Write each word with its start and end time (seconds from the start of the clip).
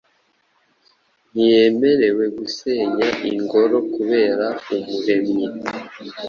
Ntiyemerewe 1.31 2.25
gusenya 2.37 3.07
ingorokubera 3.31 4.47
Umuremyi 4.75 5.45